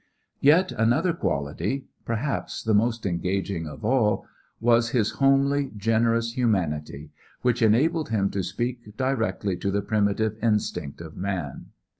[0.39, 4.25] Yet another quality perhaps the most engaging of all
[4.59, 7.11] was his homely, generous humanity
[7.43, 11.67] which enabled him to speak directly to the primitive instinct of man.